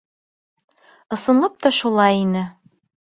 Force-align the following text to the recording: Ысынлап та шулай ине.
Ысынлап 1.17 1.59
та 1.67 1.73
шулай 1.81 2.21
ине. 2.23 2.43